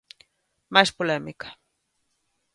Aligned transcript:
Máis 0.73 0.89
polémica. 0.97 1.47